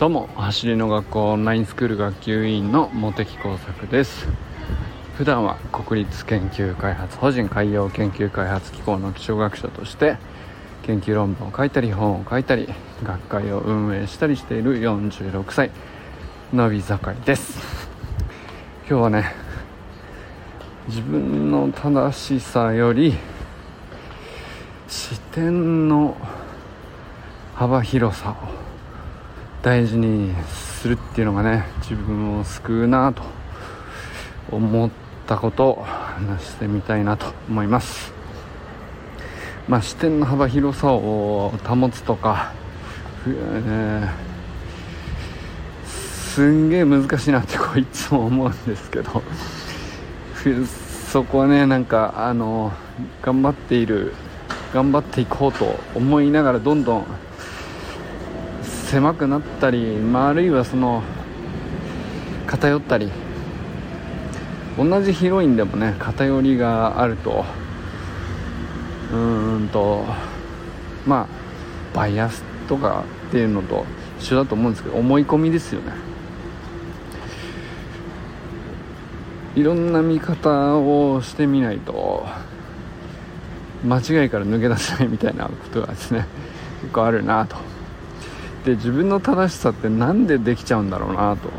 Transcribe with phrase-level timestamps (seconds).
[0.00, 4.26] どうも走りの学校オンラインスクール学級委員の茂木耕作です。
[5.18, 10.16] 普段は国立研究開発法人海洋研究開発機構の気象学者として
[10.84, 12.66] 研究論文を書いたり本を書いたり
[13.02, 15.70] 学会を運営したりしている46歳
[16.54, 17.60] のび盛りです
[18.88, 19.34] 今日はね
[20.88, 23.12] 自分の正しさより
[24.88, 26.16] 視点の
[27.54, 28.59] 幅広さを
[29.62, 33.22] 大事にするっていうのがね自分を救うなと
[34.50, 34.90] 思っ
[35.26, 38.12] たことを話してみたいなと思います。
[39.68, 42.52] まあ視点の幅広さを保つとか、
[43.26, 49.22] えー、すんげえ難しいなってこういつも思うんですけど
[51.12, 52.72] そこはねなんかあの
[53.22, 54.14] 頑張っている
[54.72, 57.06] 頑張っていこうと思いながらどんどん
[58.90, 61.04] 狭くなったり、まあ、あるいはその
[62.48, 63.08] 偏ったり。
[64.76, 67.44] 同じヒロインでもね偏りがあると。
[69.12, 70.04] うーんと。
[71.06, 71.26] まあ
[71.94, 73.84] バイアスとかっていうのと
[74.18, 75.92] 一緒だと思うんですけど思い込みですよね。
[79.54, 82.26] いろんな見方をしてみないと
[83.84, 86.26] 間違いから抜け出せないみたいなことがですね
[86.80, 87.69] 結構あるなと。
[88.70, 91.50] で自分の正しさって何でできちゃうんだろうなと。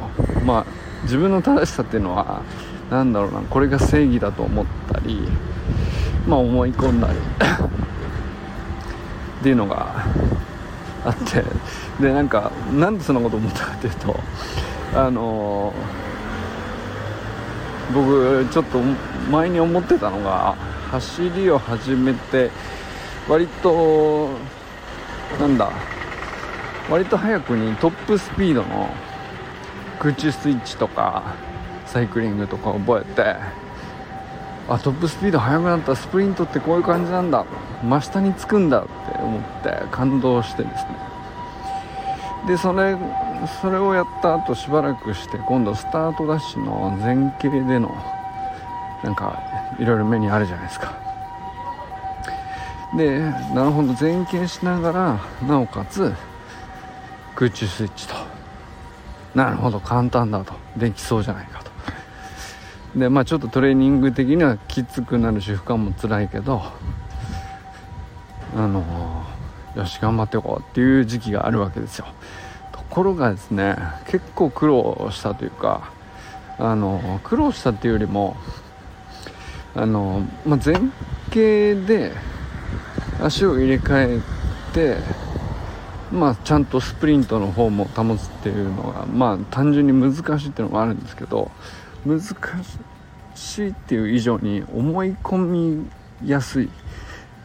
[0.45, 0.65] まあ
[1.03, 2.41] 自分の正しさっていうのは
[2.89, 5.27] 何だろうなこれが正義だと思ったり
[6.27, 7.19] まあ思い込んだり っ
[9.43, 10.05] ていうのが
[11.03, 11.43] あって。
[11.99, 14.19] でなんかなんでそんなこと思ったかっていうと
[14.95, 18.79] あのー、僕ちょっと
[19.29, 20.55] 前に思ってたのが
[20.89, 22.49] 走りを始めて
[23.27, 24.29] 割と
[25.39, 25.69] なんだ
[26.91, 28.89] 割と早くにトップスピードの
[29.97, 31.23] 空中スイッチとか
[31.85, 33.35] サイクリングとか覚えて
[34.67, 37.45] あトップスピード速くなったスプリントってこういう感じなんだ
[37.81, 40.89] 真下につくんだって思って感動してですね。
[42.47, 42.97] でそれ
[43.61, 47.95] それをやった後しばらくして今度スタートダッシュの前傾での
[49.03, 49.41] なんか
[49.79, 50.93] いろいろ目にあるじゃないですか。
[52.97, 53.19] で
[53.53, 56.13] なるほど前傾しながらなおかつ
[57.41, 58.13] 空中スイッチと。
[59.33, 60.53] なるほど簡単だと。
[60.77, 62.99] できそうじゃないかと。
[62.99, 66.61] でまあちょっとトレーニング的にはきつくなるし負荷も辛いけど
[68.55, 69.25] あの
[69.75, 72.05] よし頑張っていこうっていう時期があるわけですよ。
[72.73, 73.75] ところがですね
[74.05, 75.91] 結構苦労したというか
[76.59, 78.37] あの苦労したっていうよりも
[79.73, 80.75] あの、まあ、前
[81.31, 82.11] 傾で
[83.19, 84.21] 足を入れ替え
[84.73, 84.97] て
[86.11, 91.51] まあ、ちゃんとスプリントの方も保つっていうのが、まあ、単純に難しいっていうのもあるんですけど
[92.05, 92.21] 難
[93.35, 95.89] しいっていう以上に思い込み
[96.25, 96.69] やすい。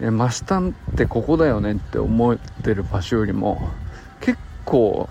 [0.01, 3.71] え真下ってここだよねって思ってる場所よりも
[4.21, 5.09] 結構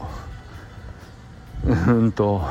[1.66, 2.44] うんと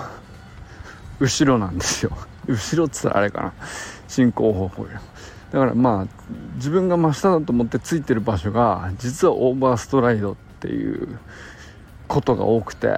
[1.20, 2.10] 後ろなんですよ。
[2.48, 3.52] 後ろっつったらあれかな。
[4.08, 4.88] 進行方向よ。
[5.52, 6.24] だからまあ
[6.56, 11.18] 自分が真下だと思ってついてる場所が実はオーバーストライドっていう
[12.08, 12.88] ことが多くて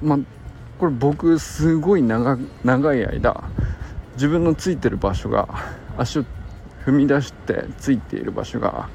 [0.00, 0.18] まあ
[0.78, 3.42] これ僕すごい長長い間
[4.14, 5.48] 自分のついてる場所が
[5.98, 6.24] 足を
[6.86, 8.88] 踏み出してついている場所が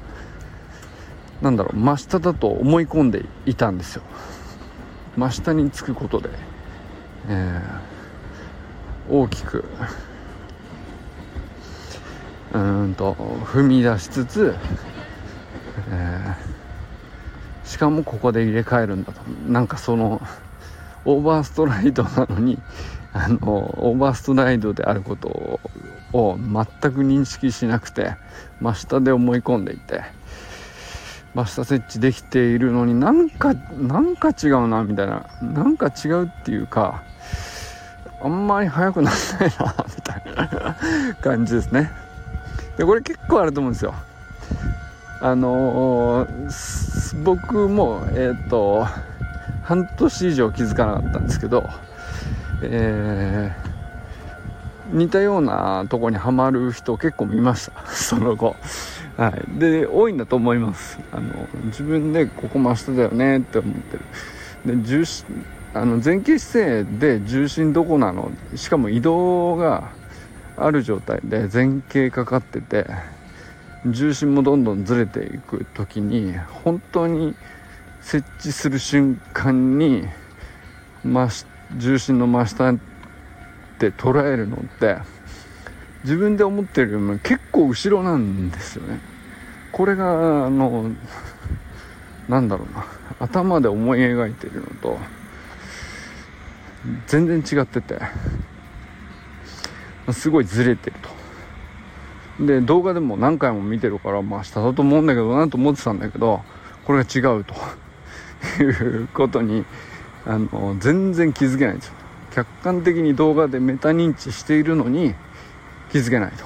[1.42, 4.02] 何だろう真下だと思い込んでいたんですよ。
[5.16, 6.30] 真下につくことで、
[7.28, 9.64] えー、大きく
[12.52, 14.54] うんと踏み出しつつ、
[15.90, 16.47] えー
[17.78, 19.20] しかもここで入れ替えるんだと。
[19.46, 20.20] なんかその
[21.04, 22.58] オーバーストライドなのに
[23.14, 25.60] あのオーバーストライドであること
[26.12, 28.16] を全く認識しなくて
[28.60, 30.02] 真下で思い込んでいて
[31.36, 35.26] 真下設置できているのになんかなんか違うなみたいな。
[35.40, 37.04] なんか違うっていうか
[38.20, 40.76] あんまり速くならないなみたいな
[41.22, 41.92] 感じですね。
[42.76, 43.94] でこれ結構あると思うんですよ。
[45.20, 48.86] あのー、僕もえっ、ー、と
[49.62, 51.68] 半年以上気づかなかったんですけど、
[52.62, 57.86] えー、似たようなとこにはまる人結構見ました。
[57.90, 58.56] その後。
[59.16, 59.58] はい。
[59.58, 60.98] で多いんだと思います。
[61.12, 64.76] あの自分でここ真下だよねって思ってる。
[64.76, 65.44] で重心
[65.74, 68.30] あの前傾姿勢で重心どこなの？
[68.54, 69.90] しかも移動が
[70.56, 72.86] ある状態で前傾かかってて
[73.86, 77.34] 重心もどんどんずれていく時に本当に
[78.00, 80.06] 設置する瞬間に
[81.04, 81.28] 真
[81.76, 82.78] 重心の真下っ
[83.78, 84.98] て捉えるのって
[86.04, 89.00] 自分で思ってるよりも結構後ろなんですよね。
[89.72, 90.90] これがあの
[92.28, 92.84] なんだろうな
[93.20, 94.98] 頭で思い描いてるのと
[97.06, 97.98] 全然違ってて
[100.12, 101.17] すごいずれてると。
[102.40, 106.42] で動画でも何回も見てるからまあ下だと思うんだけどなと思ってたんだけど
[106.84, 107.54] これが違うと。
[108.60, 109.64] いうことに
[110.24, 111.94] あの全然気づけないんですよ
[112.32, 115.14] 客観的に動画でメタ認知しているのに
[115.90, 116.44] 気づけないと。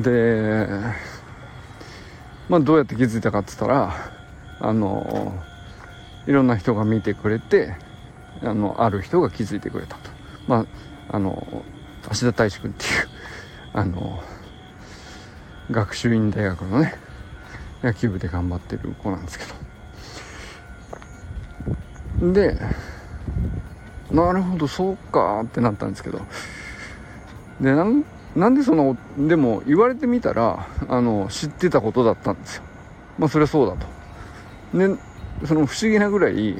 [0.00, 0.68] で
[2.48, 3.94] まあどうやって気づいたかっつったら
[4.60, 5.34] あの
[6.26, 7.76] いろんな人が見てくれて
[8.42, 10.10] あのある人が気づいてくれたと。
[10.46, 10.66] ま
[11.10, 11.64] ああの
[12.08, 13.08] 芦田大志君っていう
[13.74, 14.22] あの
[15.70, 16.94] 学習院大学のね
[17.82, 19.44] 野球部で頑張ってる子なんですけ
[22.20, 22.32] ど。
[22.32, 22.56] で
[24.10, 26.20] なるほどそうかってなったんですけど。
[27.60, 28.04] でなん
[28.36, 32.62] なんでそのでも言われてみたらあの知ってたことだったんですよ。
[33.18, 33.86] まあそりゃそうだと。
[34.78, 34.88] で
[35.46, 36.56] その不思議なぐらい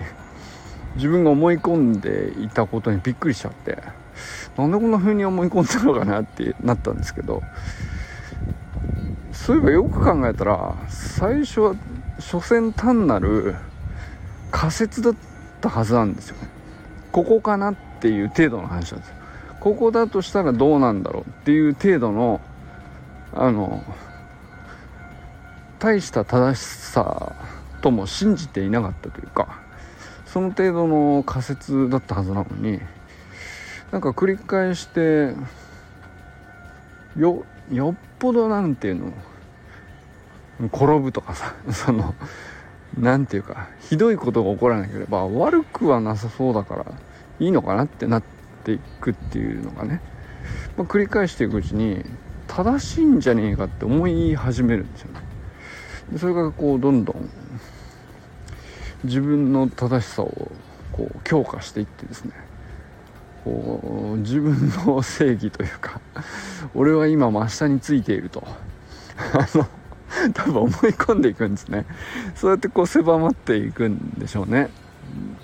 [0.96, 4.01] 自分が思い込んでいたことにびっくりしちゃって。
[4.56, 7.42] なんでこんな風に思い込んだのかなってなったんですけど
[9.32, 11.74] そういえばよく考えたら最初は
[12.18, 13.54] 所詮単なる
[14.50, 15.14] 仮説だっ
[15.60, 16.48] たはずなんですよね。
[17.10, 19.16] ここかなっていう程度の話なんですよ。
[19.60, 22.40] ここだとしたらどうなんだろうっていう程度の
[23.32, 23.82] あの
[25.78, 27.32] 大した正しさ
[27.80, 29.60] とも信じていなかったというか
[30.26, 32.80] その程度の仮説だったはずなのに
[33.92, 35.34] なんか繰り返して
[37.14, 39.12] よよっぽどなんていうの
[40.68, 42.14] 転ぶとかさ その
[42.98, 46.86] なんていうかひどいことが起こらなければ悪くはなさそうだから
[47.38, 48.22] いいのかなってなっ
[48.64, 50.00] ていくっていうのがね、
[50.78, 52.02] まあ、繰り返していくうちに
[52.46, 55.20] 正しいんじゃねえかって思い始めるんですよね。
[56.18, 57.28] それがこうどんどん
[59.04, 60.50] 自分の正しさを
[60.92, 62.51] こう強化していってですね。
[63.44, 66.00] こう自分の正義というか
[66.74, 68.46] 俺は今真下についていると。
[69.34, 69.66] あの
[70.34, 71.86] 多分思い込んでいくんですね。
[72.34, 74.70] そうやってこう狭まっていくんでしょうね。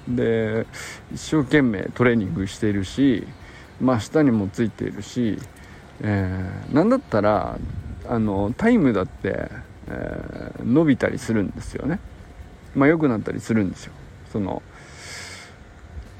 [0.09, 0.67] で
[1.13, 3.27] 一生懸命トレーニングしているし
[3.81, 5.39] 真下にもついているし、
[6.01, 7.59] えー、なんだったら
[8.09, 9.51] あのタイムだって、
[9.89, 11.99] えー、伸びたりするんですよね。
[12.75, 13.93] まあ良くなったりするんですよ。
[14.33, 14.63] その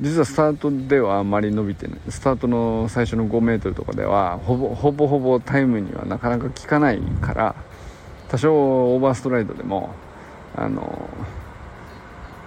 [0.01, 2.01] 実はスタートではあまり伸びてない。
[2.09, 7.57] スタートの最初の 5m とかではほぼほぼほぼタイムにはなかなか効かないから
[8.29, 8.55] 多少
[8.95, 9.91] オーバーストライドでも
[10.55, 11.09] あの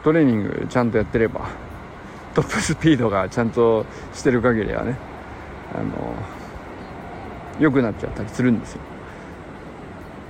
[0.04, 1.50] トレーニングちゃんとやってれば
[2.34, 4.96] トップスピードがちゃんとしてる限りはね
[5.76, 6.14] あの
[7.60, 8.80] 良くなっちゃったりするんですよ。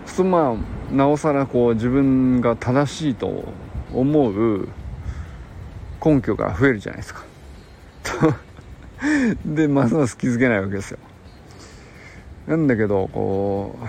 [0.07, 3.45] そまあなおさらこう自分が正しいと
[3.93, 4.67] 思う
[6.03, 7.23] 根拠が増えるじゃないですか。
[9.45, 10.99] でますます気づけないわけですよ。
[12.47, 13.85] なんだけどこう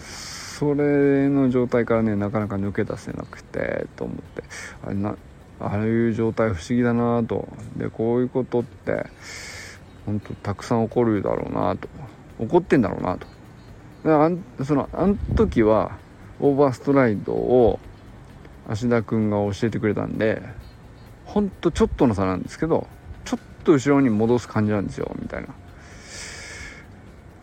[0.00, 4.44] それの状態からねなかなか抜け出せなくてと思って。
[4.84, 5.16] あれな
[5.60, 7.48] ああいう状態不思議だなと。
[7.76, 9.06] でこういうことって
[10.06, 11.88] 本当たくさん起こるだろうなと。
[12.40, 13.26] 起こってんだろうなと。
[14.06, 15.92] あんそのあの時は
[16.40, 17.78] オーバーストライドを
[18.68, 20.42] 芦田君が教えてくれたんで
[21.24, 22.86] ほんとちょっとの差なんですけど
[23.24, 25.48] ちょっと後ろに戻す感じなんですよみたいな。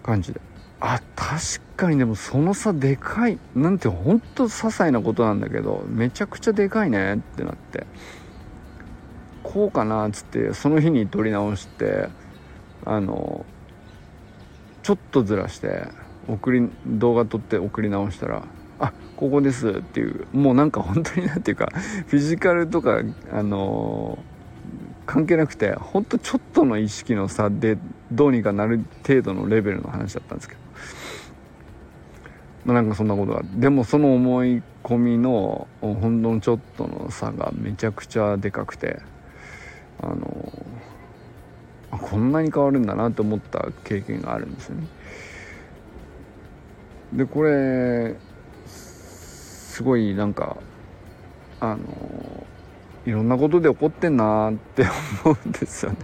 [0.01, 0.41] 感じで。
[0.79, 3.37] あ確かにでもその差でかい。
[3.55, 7.85] なんてほんと些細なことなんだけどめちゃくちゃでかいねってなって。
[9.43, 12.09] こうかなっつってその日に撮り直して
[12.85, 13.45] あの
[14.83, 15.87] ちょっとずらして
[16.27, 18.43] 送り動画撮って送り直したら
[18.79, 21.69] あここですっていうもうなんか本当になんていうか
[22.07, 23.01] フィジカルとか
[23.31, 24.17] あの、
[25.05, 27.77] 関係なくてほんとちょっとの意識の差で
[28.11, 30.61] どうにかなる程度のレベルの話だったんですけど。
[32.65, 39.01] まあなんかそんなことがでもその思い込みのほんのちょっとの差がめちゃくちゃでかくて
[40.01, 40.51] あの、
[41.91, 44.87] こんなに変わるんだなと思った経験があるんですよね。
[47.13, 48.15] でこれ
[49.71, 50.57] すごいなんか
[51.61, 51.79] あの
[53.05, 54.83] いろんなことで起こってんなって
[55.23, 55.97] 思うんですよね。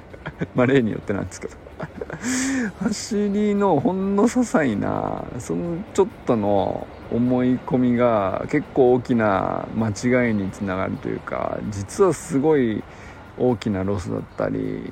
[0.55, 1.53] まあ例によってなんですけど。
[2.79, 12.83] 走りのほんの些細なそのちょっとの思い込みが結構大きな間違いにつながるというか実はすごい
[13.37, 14.91] 大きなロスだったり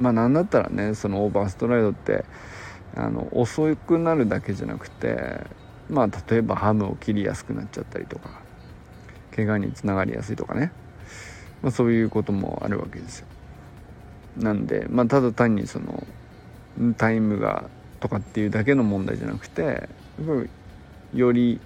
[0.00, 2.24] まあ何だったらねそのオーバーストライドって
[2.96, 5.46] あの遅くなるだけじゃなくて
[5.90, 8.30] まあ例えばハムを切りやすくなっちゃったりとか
[9.34, 10.72] 怪我につながりやすいとかね、
[11.62, 13.26] まあ、そういうこともあるわけですよ。
[14.36, 16.06] なんで、まあ、ただ単にその
[16.96, 17.68] タイムが
[17.98, 19.88] とかっていうだけの問題じゃなくて
[21.12, 21.60] より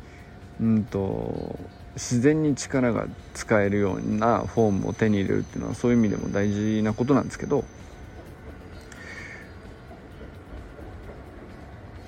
[0.60, 1.58] うんと
[1.94, 7.64] 自然に力が使えるようなフォームを手に入れるっていうのはそういう意味でも大事なことなんですけど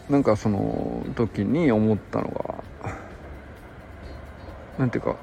[0.09, 2.55] なんかその時に思ったのが
[4.79, 5.17] なんていうか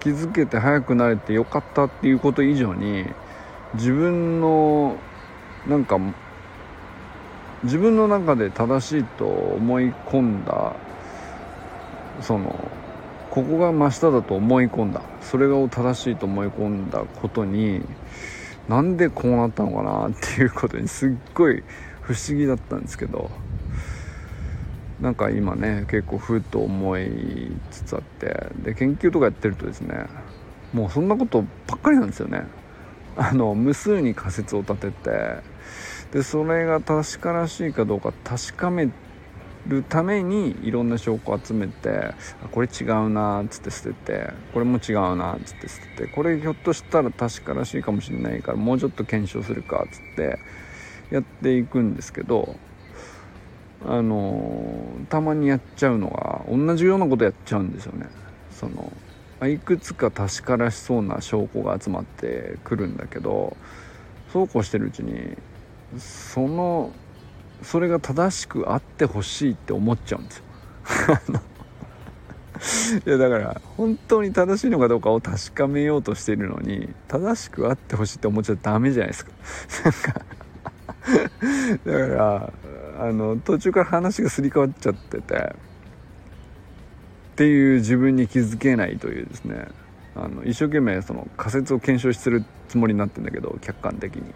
[0.00, 3.04] 気づけて早くなれてよかったっていうこと以上に
[3.74, 4.96] 自分の
[5.66, 5.98] なんか
[7.62, 10.74] 自分の中で正しいと思い込んだ
[12.20, 12.54] その
[13.30, 17.82] ここが真下だと思い込んだそれが正しいと思い込んだことに
[18.68, 21.62] なんでこうなったのかなっていうことにすっごい
[22.00, 23.30] 不思議だったんですけど
[25.00, 27.10] なんか今ね結構ふっと思い
[27.70, 30.06] つつあってで研究とかやってるとですね
[30.72, 32.46] もうそんなことばっかりなんですよね。
[33.16, 35.10] あの無数に仮説を立てて
[36.12, 38.88] でそれが確からしいかどうか確かめ
[39.66, 42.14] るためにいろんな証拠を集めて
[42.52, 50.38] これ違うなっつって捨ててこれも違うなっつって捨ててこれひょっとしたら確からしいかもしれないからもうちょっと検証するかっつって
[51.10, 52.56] やっていくんですけど
[53.86, 58.06] あのたまにやっちゃうのが同じようなことやっちゃうんですよね。
[58.50, 58.92] その
[59.48, 63.56] いくつか確からしそうな証拠が集まってくるんだけど
[64.32, 65.36] そうこうしてるうちに
[65.98, 66.92] その
[67.62, 70.44] それが正しくあってほしいって思っちゃうんですよ。
[73.06, 79.32] いやだから本当に正しいのかどうかを確かめようとしているのに正しくあってほしいって思っちゃダメじゃないですか
[81.86, 82.52] だから
[83.00, 85.54] あの途中から話がすり替わっちゃっててっ
[87.34, 89.68] ていう自分に気づけないというですね。
[90.14, 94.34] あの一生懸命その仮説を検証するつもりになってんだけど客観的に。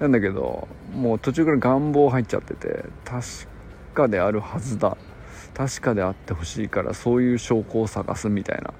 [0.00, 3.26] なんだけどもう途中から願望入っちゃってて確
[3.92, 4.96] かであるはずだ。
[5.52, 8.72] 確かであってほしいからそういう証拠を探すみたいな。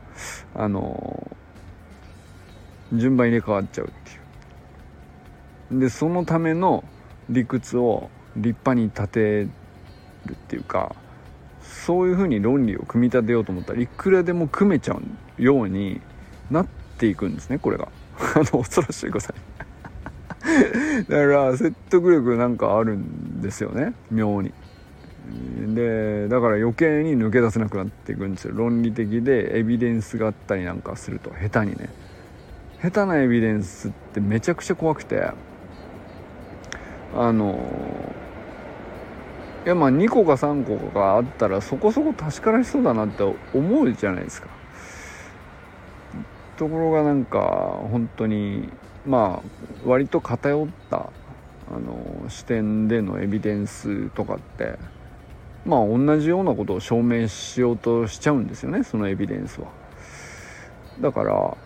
[0.55, 1.31] あの
[2.95, 5.81] 順番入れ替わっちゃうっていう。
[5.81, 6.83] でそのための
[7.29, 9.21] 理屈を立派に立て
[10.27, 10.95] るっていうか
[11.63, 16.01] そういうふうに論理を組み立てようと思ったらいくらでも組めちゃうように
[16.51, 16.67] なっ
[16.99, 17.89] ていくんですねこれが。
[18.35, 24.53] あの恐ろしいことにだから説得力なんかあるんですよね妙に。
[25.75, 28.55] でだから余計に抜け出せなくなっていくんですよ。
[28.55, 31.89] 論理的でエビデンスがあったりなんかすると下手にね。
[32.83, 35.31] 下手なエビデンスってめちゃくちゃ怖くて
[37.15, 37.57] あの
[39.65, 43.23] いやまあ2個か3個かあったらそこそこ確からしそうだなって
[43.55, 44.49] 思うじゃないですか。
[46.57, 48.69] ところがなんか本当に
[49.07, 51.13] まあ割と偏った
[51.71, 54.79] あの視点でのエビデンスとかって
[55.65, 59.69] まあ同じようなことを証明しようとしちゃうんですよねそのエビデンスは。
[61.01, 61.57] だから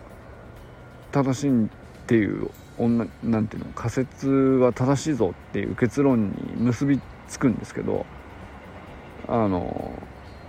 [1.12, 1.68] 正しいっ
[2.06, 2.50] ていう
[3.24, 8.06] なんていうの仮説は正しいぞっていう結論に結びつくんですけど
[9.28, 9.92] あの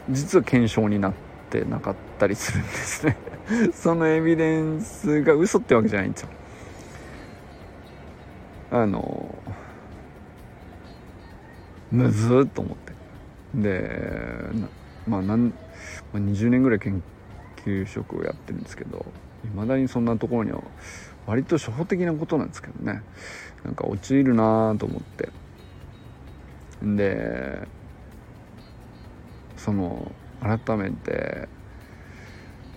[0.09, 1.13] 実は検証になっ
[1.49, 3.17] てなかったりするんですね。
[3.73, 6.29] そのエビデンスが嘘ってわけじゃないんですよ。
[8.71, 9.35] あの
[11.91, 12.93] むずっと思って。
[13.55, 14.49] で
[15.07, 15.53] まあなん
[16.13, 17.01] まあ、20年ぐらい研
[17.65, 19.05] 究職をやってるんですけど
[19.45, 20.61] いまだにそんなところには
[21.25, 23.01] 割と初歩的なことなんですけどね。
[23.63, 25.29] なんか陥るなと思って。
[26.81, 27.67] で
[29.55, 31.47] その改めて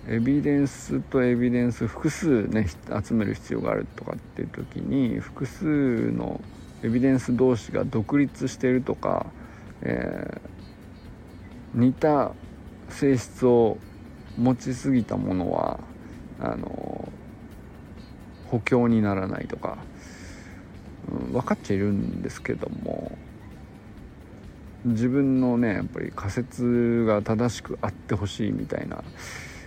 [0.07, 2.67] エビデンスとエビデンス複数ね
[3.05, 6.41] 集める必要があるとかっていう時に複数の
[6.83, 9.27] エビデンス同士が独立してるとか、
[9.83, 12.31] えー、似た
[12.89, 13.77] 性質を
[14.37, 15.79] 持ちすぎたものは
[16.39, 17.07] あの
[18.47, 19.77] 補強にならないとか、
[21.11, 23.15] うん、分かっちゃいるんですけども
[24.85, 29.03] 自分のねやっぱり仮説が正しくあってほしいみたいな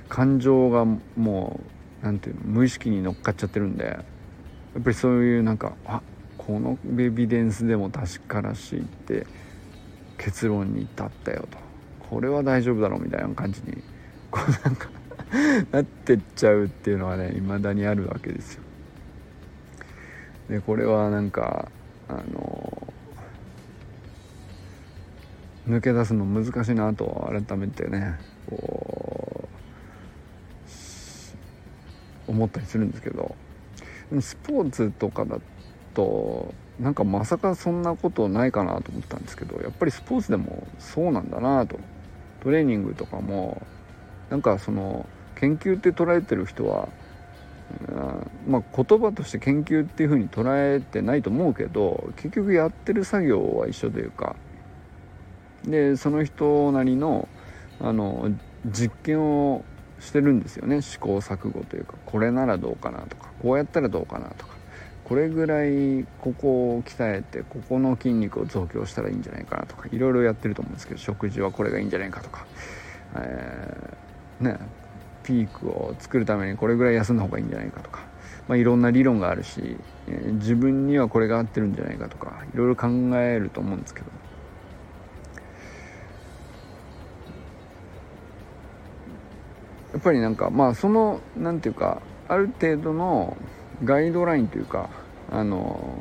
[0.09, 0.85] 感情が
[1.16, 1.61] も
[2.02, 4.00] う何ていうの無意識に乗っかっちゃってるんでや
[4.80, 6.02] っぱりそういうなんかあ
[6.37, 9.26] このエビデンスでも確からしいって
[10.18, 11.59] 結論に至ったよと。
[12.11, 13.83] これは大丈夫だろうみたいな感じに
[14.30, 14.88] こうなんか
[15.73, 18.62] なってっちゃうっていうのはね未だにあるわけですよ。
[20.49, 21.71] でこれはなんか
[22.09, 22.73] あの
[25.68, 28.18] 抜け出すの難しいなと改めてね
[28.49, 29.49] こ
[32.28, 33.35] う思ったりするんですけど。
[34.21, 35.38] スポーツとかだ
[35.94, 41.78] となんかまさかそんなことないかなと思ったんですけどやっぱりスポーツでもそうなんだなと。
[42.42, 43.62] トレーニングとかも
[44.28, 45.06] なんかその
[45.37, 46.88] 研究って捉えてる人は
[47.88, 50.44] うんまあ、言葉として研究っていう風に捉
[50.76, 54.37] えてないと思うけど結局やってる作業は一緒というか
[55.66, 57.28] でその人なりの
[57.80, 58.30] あの
[58.66, 59.64] 実験を
[59.99, 60.83] してるんですよね。
[60.83, 64.54] 試行錯誤というかこれならどうかなとかこうやったらどうかなとか。
[65.04, 72.47] これぐらいここを鍛えてここの筋肉を増強したらいいんじゃないかなとかいろいろやってると思うんですけど食事はこれがいいんじゃないかとか、
[73.16, 74.59] えー、ね
[75.23, 78.00] ピークを作るためにこれぐらい休んだ方がいいんじゃないかとか、
[78.49, 79.76] まあ、いろんな理論があるし、
[80.09, 84.06] えー、自分にはこれが合ってるんじゃないかとかいろいろ考えると思うんですけど。
[90.04, 93.37] ぱりなんかまあその何て言うかある程度の
[93.82, 94.90] ガイドラインというか
[95.32, 95.99] あの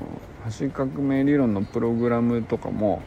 [0.59, 3.01] 橋革命理論のプログラムとかも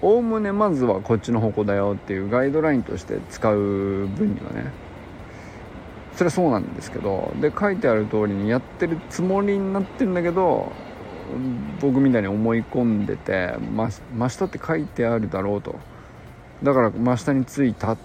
[0.00, 3.56] おおむねまずはこっちの方向だよっていうガイドラインとして使う
[4.06, 4.72] 分にはね
[6.14, 10.72] それはそうなんですけどで書いてある通りにやってるつもりになってるんだけど
[11.80, 15.76] 僕みたいに思い込んでて真下って書いてあるだろうと。
[16.62, 17.96] だから真下についた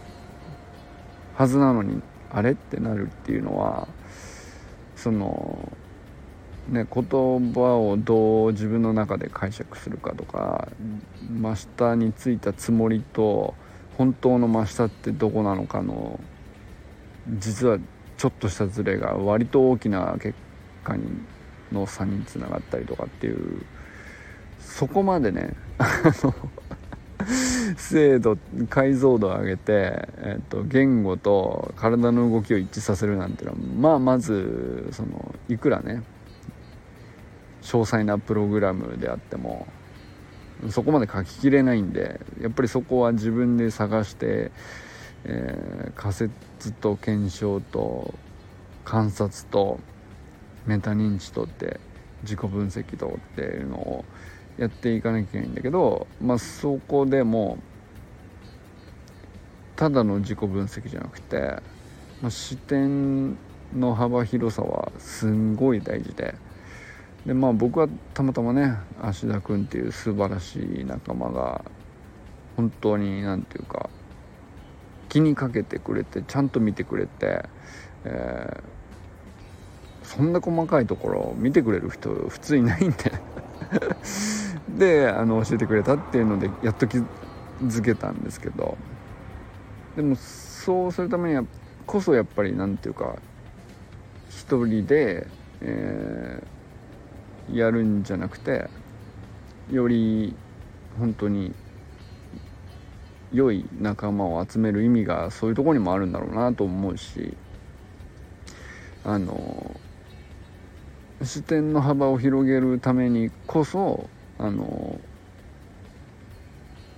[1.36, 2.02] はずなのに
[2.32, 3.88] あれってなるっていうのは
[4.96, 5.72] その
[6.70, 7.04] ね、言
[7.54, 10.68] 葉をどう自分の中で解釈するかとか
[11.30, 13.54] 真下についたつもりと
[13.98, 16.20] 本当の真下ってどこなのかの
[17.38, 17.78] 実は
[18.18, 20.34] ちょっとしたズレが割と大きな結
[20.84, 21.04] 果に
[21.72, 23.62] の差につながったりとかっていう
[24.60, 25.88] そこまでねあ
[26.24, 26.34] の
[27.78, 28.38] 精度
[28.70, 36.04] 解像度を上げて、えっと、言語と体の動きを一致させるなんていうのはまあまずそのいくらね
[37.62, 39.68] 詳細なプログラムであっても
[40.70, 44.52] そこまで書ききれないんでやっぱりそこは自分で探して、
[45.26, 48.14] えー、仮説と検証と
[48.84, 49.80] 観察と
[50.66, 51.80] メタ認知とって
[52.24, 54.06] 自己分析とっていうのを
[54.58, 57.58] やっていかなきゃいけないんだけど、まあ、そこでも
[59.76, 61.62] ただの自己分析じゃなくて、
[62.22, 63.38] まあ、視点
[63.74, 66.36] の幅広さはすんごい大事で。
[67.26, 71.66] でまあ僕はたまたまね芦田君っていう素晴らしい仲間が
[72.56, 73.90] 本当に何て言うか
[75.10, 77.46] 気にかけてくれてちゃんと見てくれて、
[78.04, 82.96] えー、そんな細かいところを見てくれる人普通いないんで
[84.78, 86.98] であの教えてくれたっていうのでやっと気
[87.64, 88.78] づけたんですけど。
[89.96, 91.46] でもそうするためには
[91.86, 93.16] こそやっぱり何て言うか
[94.30, 95.26] 一人で、
[95.62, 96.56] えー
[97.54, 98.70] やるんじゃなくて
[99.72, 100.36] より
[100.98, 101.54] 本当に
[103.32, 107.36] 良い仲間を集める意味がそういうとこにもあるんだろうなと思うし
[109.04, 109.80] あの
[111.24, 115.00] 視点の幅を広げるためにこそあの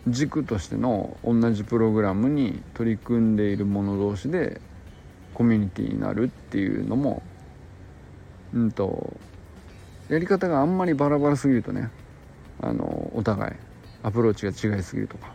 [0.08, 4.62] 軸としての同じプログラムに取り組んでいる者同士で
[5.34, 7.22] コミュニティになるっていうのも
[8.54, 9.14] うんと
[10.10, 11.92] やり方があんまりバラバラすぎるとね
[12.62, 13.54] あのお互い
[14.04, 15.34] アプローチが違いすぎるとか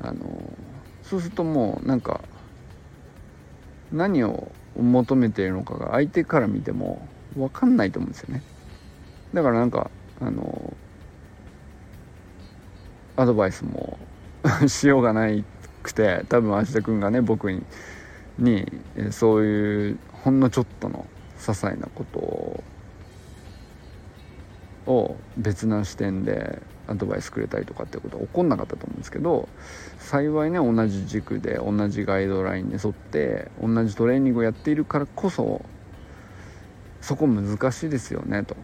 [0.00, 0.24] あの
[1.02, 2.20] そうするともうなんか
[3.92, 8.42] 何を求めているのかが相手から見ても分かんないと思うんですよね。
[9.32, 10.76] だからなんかあの
[13.16, 13.98] アドバイスも
[14.68, 15.44] しようがない
[15.82, 17.62] くて多分芦田君がね僕に
[18.38, 18.66] に
[19.10, 21.06] そういうほんのちょっとの
[21.38, 22.64] 些細なことを
[24.86, 29.48] を別な視点でアドバイスくれたりとかってことは起こんなかったと思うんですけど
[29.98, 35.64] 幸いね同じ軸で同じガイドラインに沿って同じトレーニングをやっているからこそ
[37.00, 38.56] そこ難しいですよねと。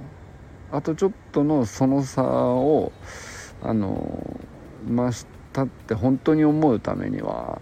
[0.73, 2.93] あとちょっとのその差を
[3.63, 4.41] あの
[4.89, 7.61] 増したって本当に思うためには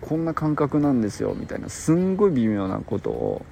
[0.00, 3.46] こんな感覚なんですよみたいなすんごい微妙なことを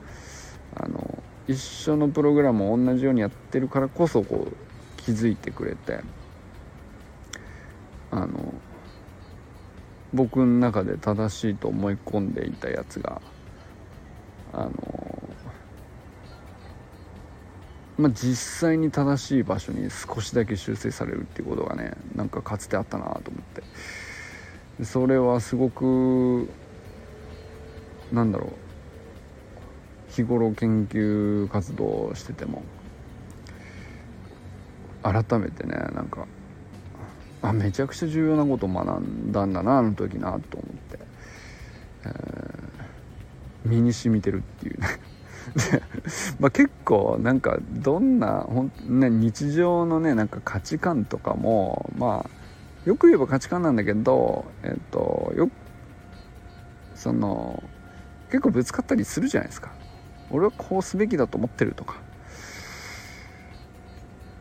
[0.77, 4.57] あの一緒のプログラムを同じようにやってるからこそこう
[4.97, 6.01] 気づいてくれて
[8.11, 8.55] あの
[10.13, 13.21] 僕の中で正しいと思い込んでいたやつが
[14.53, 14.71] あの
[17.99, 23.63] まあ実際に正しい場所に少しだけ修正されるっていうことがねなんかかつてあったなと思って。
[24.83, 26.49] それはすごく
[28.13, 28.51] なんだろう。
[30.15, 32.63] 日頃研究活動してても
[35.03, 36.27] 改めてねなんか
[37.43, 40.99] あめちゃくちゃ重要なことを学んだんだなあの時なと思って、
[42.05, 44.87] えー、身に染みてるっていうね。
[46.39, 52.31] まあ結構なんかどんなほん、ね、日常のねなんか価値観とかもまあ
[52.85, 55.51] よく言えば価値観なんだけどえっ、とよ
[56.95, 57.63] その
[58.31, 59.73] 結構ぶつかったりするじゃないですか。
[60.31, 62.03] 俺はこうすべきだと思ってるとか。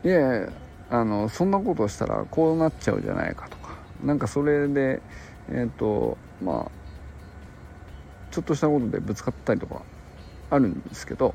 [0.04, 0.48] いや
[0.90, 3.74] あのそんなことしたらこうなっちゃうじゃないかとか。
[4.02, 5.02] なんかそれで
[5.48, 6.72] えっ、とまあ
[8.30, 9.86] ちょっとしたことでぶつかったりとか
[10.54, 11.34] あるんですけど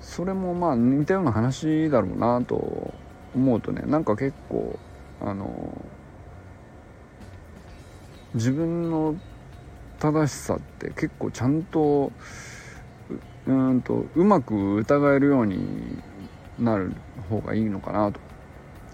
[0.00, 2.94] それもまあ似たような話だろうなと
[3.34, 4.78] 思うとねなんか結構
[5.20, 5.86] あの
[8.34, 9.16] 自分の
[9.98, 12.12] 正しさって結構ちゃんと
[13.46, 16.02] うんとうまく疑えるように
[16.58, 16.92] なる
[17.28, 18.20] 方がいいのかなと。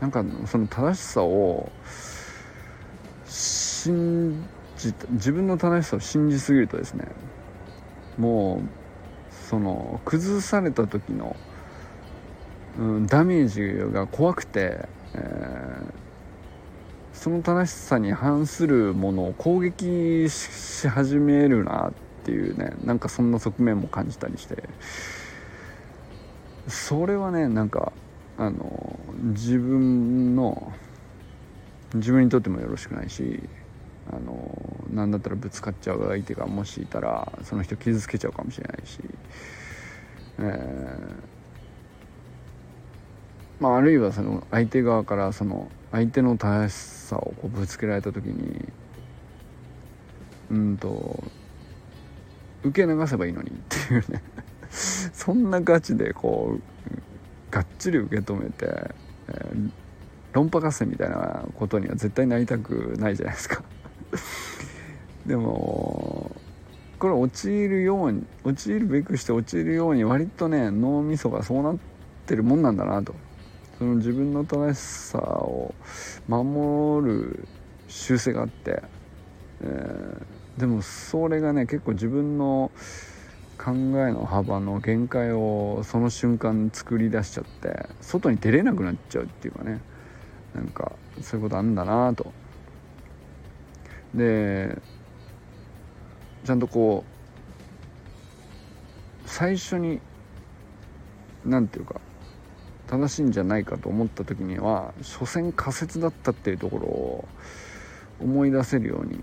[0.00, 1.70] なんかその正しさを
[3.26, 7.06] 信じ自分の正しさを信じすぎるとですね
[8.16, 8.79] もう
[9.50, 11.34] その崩された時の、
[12.78, 15.92] うん、ダメージが怖くて、えー、
[17.12, 24.62] その正しさに反するものを攻撃し始めるなっていうねなんかそんな側面も感じたりして。
[26.68, 27.92] それはねなんか
[28.38, 29.00] あの
[29.34, 30.72] 自分の
[31.94, 33.42] 自分にとってもよろしくないし
[34.12, 34.59] あの
[34.92, 38.98] 何だったらぶつかっちゃう相手がもしいたらその人傷つけちゃうかもしれないし、
[40.38, 40.98] えー、
[43.62, 48.68] まあ、あるいはその相手側からその相手の正しさをこうぶつけられた時に
[50.50, 51.22] うんと
[52.62, 54.22] 受け流せばいいのにっていうね。
[54.70, 56.62] そんなガチでこう
[57.50, 58.66] がっちり受け止めて、
[59.28, 59.70] えー、
[60.32, 63.62] 論破合戦みたいなことには絶対なりたくないじゃないですか。
[65.26, 66.30] でも
[66.98, 71.76] これ陥るように陥るべくして陥るように割とね脳みそがそうなっ
[72.26, 73.14] てるもんなんだなと。
[73.78, 75.74] その自分の正しさを
[76.28, 77.48] 守る
[77.88, 78.82] 習性があって、
[79.62, 82.70] えー、でもそれがね結構自分の
[83.56, 89.80] 考えの幅の限界をその瞬間作り出しちゃって外に出れなくなっちゃうっていうかね。
[90.54, 92.32] なんかそういうことあんだなと。
[94.14, 94.76] で
[96.44, 97.04] ちゃんとこ
[99.24, 100.00] う最初に
[101.44, 102.00] 何て言うか
[102.88, 107.28] 正しいんじゃないかと思った時には所詮仮説だったっていうところを
[108.20, 109.20] 思い出せるように。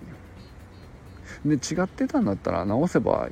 [1.45, 3.30] で違ってたんだったら直せば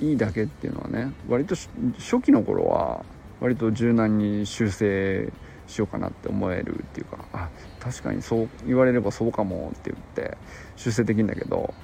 [0.00, 1.56] いいだけっていうのはね割と
[1.98, 3.04] 初期の頃は
[3.40, 10.36] 割と柔軟に修正してしようかなって思えるっていうかあ確かにそう言われればそうかもって言って
[10.76, 11.74] 修正できるんだけど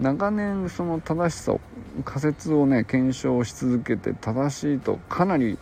[0.00, 1.60] 長年その正しさを
[2.04, 5.58] 仮説をね検証し続けて正しいとかなり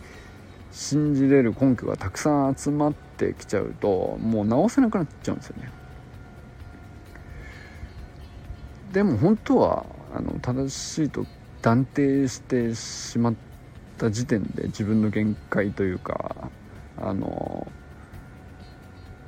[0.71, 5.71] 信じれる根拠がたくさん集まってきちゃうともう直せなくなっちゃうんですよね。
[8.93, 11.25] でも本当はあの正しいと
[11.61, 13.33] 断定してしまっ
[13.97, 16.51] た時点で自分の限界というか
[17.01, 17.67] あの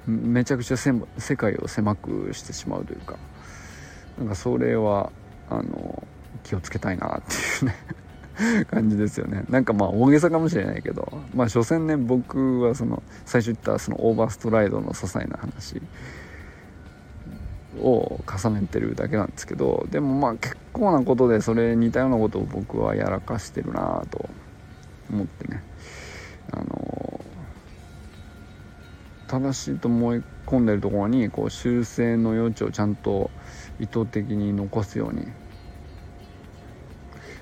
[0.06, 0.94] めちゃくちゃ世
[1.36, 3.18] 界を狭くしてしまうというか
[4.18, 5.12] なんかそれは
[5.50, 6.08] あの
[6.44, 9.44] 気をつけたいなっていうね感じですよね。
[9.50, 15.82] なんかまあ大げさかもしれないけどまあ所詮ね僕はその最初言ったそのオーバーストライドの些細な話
[17.80, 24.30] を重ねてるだけなんですけどでもまあ結構なことでそれ似たようなことを僕はやらかしてるなと
[25.12, 25.64] 思ってね。
[29.34, 33.32] 正しいと思い込んでるところにこう修正の余地をちゃんと
[33.80, 35.26] 意図的に残すように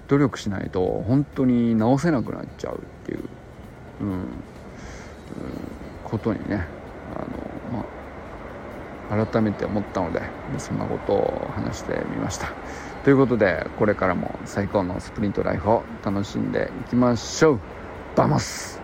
[0.07, 3.19] 努力しないと本当に直せなくなっちゃうっていう、
[4.01, 4.25] うん、うん、
[6.05, 6.65] ことにね
[7.13, 7.19] あ
[7.73, 7.85] の、ま
[9.19, 10.21] あ改めて思ったので
[10.57, 12.47] そんなことを話してみました。
[13.03, 17.59] ということでこれからも最高のスプリントライフを楽しんでいきましょう。
[18.15, 18.80] Vamos